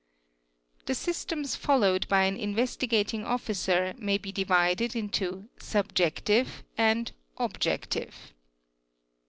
[0.87, 8.15] The systems followed by an Investigating Officer may be divided into" subjective' and' objective"'.